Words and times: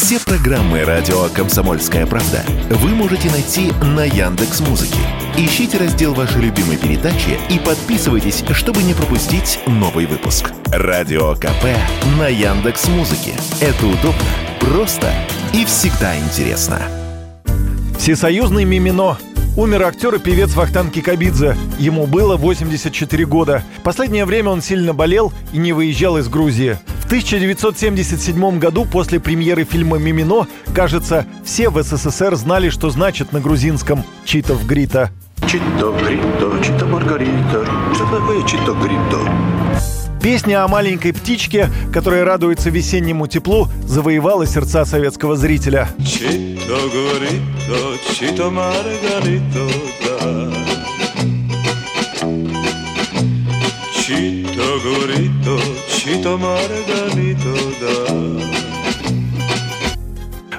Все 0.00 0.20
программы 0.20 0.84
радио 0.84 1.24
Комсомольская 1.34 2.06
правда 2.06 2.44
вы 2.70 2.90
можете 2.90 3.28
найти 3.32 3.72
на 3.82 4.04
Яндекс 4.04 4.60
Музыке. 4.60 5.00
Ищите 5.36 5.76
раздел 5.76 6.14
вашей 6.14 6.40
любимой 6.40 6.76
передачи 6.76 7.36
и 7.50 7.58
подписывайтесь, 7.58 8.44
чтобы 8.52 8.84
не 8.84 8.94
пропустить 8.94 9.58
новый 9.66 10.06
выпуск. 10.06 10.52
Радио 10.66 11.34
КП 11.34 11.64
на 12.16 12.28
Яндекс 12.28 12.86
Музыке. 12.86 13.32
Это 13.60 13.86
удобно, 13.86 14.22
просто 14.60 15.12
и 15.52 15.64
всегда 15.64 16.16
интересно. 16.16 16.80
Всесоюзный 17.98 18.64
мимино. 18.64 19.18
Умер 19.56 19.82
актер 19.82 20.14
и 20.14 20.18
певец 20.20 20.54
Вахтанг 20.54 20.92
Кикабидзе. 20.92 21.56
Ему 21.80 22.06
было 22.06 22.36
84 22.36 23.26
года. 23.26 23.64
Последнее 23.82 24.26
время 24.26 24.50
он 24.50 24.62
сильно 24.62 24.94
болел 24.94 25.32
и 25.52 25.58
не 25.58 25.72
выезжал 25.72 26.18
из 26.18 26.28
Грузии. 26.28 26.78
В 27.08 27.10
1977 27.10 28.58
году 28.58 28.84
после 28.84 29.18
премьеры 29.18 29.64
фильма 29.64 29.96
«Мимино», 29.96 30.46
кажется, 30.74 31.24
все 31.42 31.70
в 31.70 31.82
СССР 31.82 32.36
знали, 32.36 32.68
что 32.68 32.90
значит 32.90 33.32
на 33.32 33.40
грузинском 33.40 34.04
«Читов 34.26 34.66
Грита». 34.66 35.10
Чито 35.50 35.94
грито, 36.02 36.62
чито 36.62 36.84
маргарита, 36.84 37.66
что 37.94 38.04
такое 38.10 38.46
чито 38.46 38.74
грито? 38.74 39.20
Песня 40.22 40.62
о 40.62 40.68
маленькой 40.68 41.14
птичке, 41.14 41.70
которая 41.94 42.26
радуется 42.26 42.68
весеннему 42.68 43.26
теплу, 43.26 43.68
завоевала 43.86 44.44
сердца 44.44 44.84
советского 44.84 45.34
зрителя. 45.34 45.88
Чито 46.04 46.78
грито, 46.92 48.14
чито 48.14 48.50
маргарито, 48.50 49.66
да. 50.04 50.52
Чито 53.94 54.78
грито, 54.84 55.58
чито 56.08 56.38
маргарито, 56.38 57.54
да. 57.80 58.57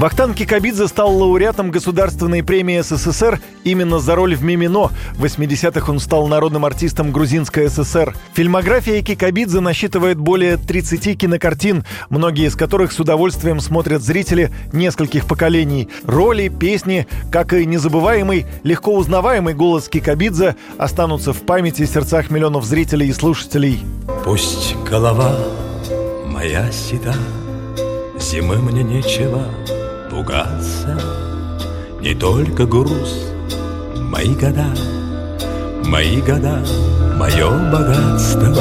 Вахтанг 0.00 0.34
Кикабидзе 0.34 0.88
стал 0.88 1.14
лауреатом 1.14 1.70
Государственной 1.70 2.42
премии 2.42 2.80
СССР 2.80 3.38
именно 3.64 3.98
за 3.98 4.14
роль 4.14 4.34
в 4.34 4.42
«Мимино». 4.42 4.88
В 5.12 5.26
80-х 5.26 5.92
он 5.92 6.00
стал 6.00 6.26
народным 6.26 6.64
артистом 6.64 7.12
Грузинской 7.12 7.68
ССР. 7.68 8.16
Фильмография 8.32 9.02
Кикабидзе 9.02 9.60
насчитывает 9.60 10.16
более 10.18 10.56
30 10.56 11.18
кинокартин, 11.18 11.84
многие 12.08 12.46
из 12.46 12.56
которых 12.56 12.92
с 12.92 12.98
удовольствием 12.98 13.60
смотрят 13.60 14.00
зрители 14.00 14.50
нескольких 14.72 15.26
поколений. 15.26 15.90
Роли, 16.04 16.48
песни, 16.48 17.06
как 17.30 17.52
и 17.52 17.66
незабываемый, 17.66 18.46
легко 18.62 18.96
узнаваемый 18.96 19.52
голос 19.52 19.90
Кикабидзе 19.90 20.56
останутся 20.78 21.34
в 21.34 21.42
памяти 21.42 21.82
и 21.82 21.86
сердцах 21.86 22.30
миллионов 22.30 22.64
зрителей 22.64 23.08
и 23.08 23.12
слушателей. 23.12 23.82
Пусть 24.24 24.74
голова 24.88 25.36
моя 26.24 26.72
седа, 26.72 27.14
Зимы 28.18 28.56
мне 28.56 28.82
нечего 28.82 29.46
пугаться, 30.10 30.98
Не 32.00 32.14
только 32.14 32.66
груз, 32.66 33.32
мои 33.96 34.34
года, 34.34 34.66
Мои 35.84 36.20
года, 36.20 36.62
мое 37.16 37.50
богатство. 37.70 38.54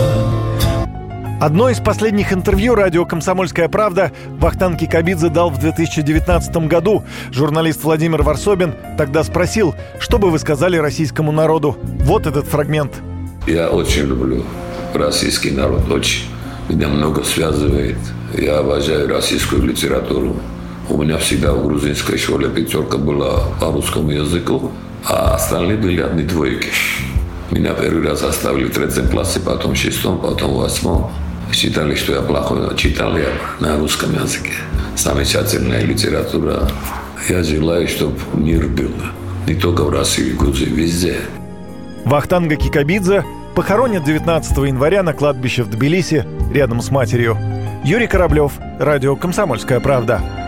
Одно 1.42 1.70
из 1.70 1.80
последних 1.80 2.34
интервью 2.34 2.76
радио 2.76 3.06
«Комсомольская 3.06 3.70
правда» 3.70 4.12
Вахтанг 4.40 4.80
Кикабидзе 4.80 5.30
дал 5.30 5.50
в 5.50 5.60
2019 5.60 6.68
году. 6.68 7.04
Журналист 7.32 7.84
Владимир 7.84 8.24
Варсобин 8.24 8.74
тогда 8.98 9.24
спросил, 9.24 9.74
что 10.00 10.18
бы 10.18 10.32
вы 10.32 10.40
сказали 10.40 10.78
российскому 10.78 11.32
народу. 11.32 11.78
Вот 11.82 12.28
этот 12.28 12.46
фрагмент. 12.46 12.94
Я 13.48 13.70
очень 13.70 14.04
люблю 14.04 14.44
российский 14.94 15.52
народ, 15.52 15.90
очень. 15.90 16.26
Меня 16.68 16.88
много 16.88 17.24
связывает. 17.24 17.98
Я 18.38 18.60
обожаю 18.60 19.08
российскую 19.08 19.64
литературу. 19.64 20.36
У 20.90 20.98
меня 20.98 21.20
всегда 21.20 21.54
в 21.54 21.64
грузинской 21.68 22.18
школе 22.18 22.50
пятерка 22.50 22.98
была 22.98 23.44
по 23.60 23.68
русскому 23.72 24.10
языку, 24.10 24.72
а 25.06 25.36
остальные 25.36 25.78
были 25.78 26.02
одни 26.02 26.24
двойки. 26.24 26.70
Меня 27.52 27.74
первый 27.74 28.08
раз 28.08 28.24
оставили 28.24 28.66
в 28.66 28.74
третьем 28.74 29.08
классе, 29.08 29.40
потом 29.40 29.74
в 29.74 29.78
шестом, 29.78 30.20
потом 30.20 30.52
в 30.52 30.58
восьмом. 30.58 31.12
Считали, 31.52 31.94
что 31.94 32.14
я 32.14 32.22
плохой, 32.22 32.62
но 32.62 32.74
читал 32.74 33.16
я 33.18 33.30
на 33.60 33.78
русском 33.78 34.14
языке. 34.14 34.54
Замечательная 34.96 35.84
литература. 35.84 36.68
Я 37.28 37.44
желаю, 37.44 37.88
чтобы 37.88 38.18
мир 38.34 38.68
был. 38.68 38.92
Не 39.48 39.54
только 39.54 39.84
в 39.84 39.90
России, 39.92 40.32
в 40.32 40.38
Грузии, 40.38 40.66
везде. 40.66 41.18
Вахтанга 42.06 42.56
Кикабидзе 42.56 43.26
похоронят 43.56 44.04
19 44.04 44.58
января 44.58 45.04
на 45.04 45.14
кладбище 45.14 45.64
в 45.64 45.70
Тбилиси 45.70 46.26
рядом 46.52 46.82
с 46.82 46.90
матерью. 46.90 47.38
Юрий 47.84 48.08
Кораблев, 48.08 48.54
радио 48.80 49.16
«Комсомольская 49.16 49.80
правда». 49.80 50.39